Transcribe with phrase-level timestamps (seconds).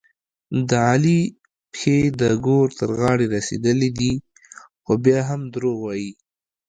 [0.69, 1.21] د علي
[1.73, 4.13] پښې د ګور تر غاړې رسېدلې دي،
[4.83, 6.11] خو بیا هم دروغ وايي.